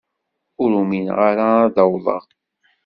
[0.63, 2.23] Ur umineɣ ara ad d-awḍeɣ.